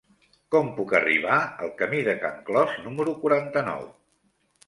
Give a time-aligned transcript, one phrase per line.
[0.53, 3.87] Com puc arribar al camí de Can Clos número quaranta-nou?